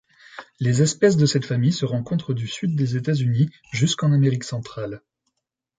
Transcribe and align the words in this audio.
Les 0.59 0.81
espèces 0.81 1.15
de 1.15 1.27
cette 1.27 1.45
famille 1.45 1.71
se 1.73 1.85
rencontrent 1.85 2.33
du 2.33 2.47
Sud 2.47 2.75
des 2.75 2.97
États-Unis 2.97 3.51
jusqu'en 3.71 4.11
Amérique 4.13 4.45
centrale. 4.45 5.03